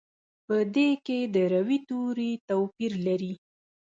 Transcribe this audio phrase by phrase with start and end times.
[0.45, 3.33] په دې کې د روي توري توپیر لري.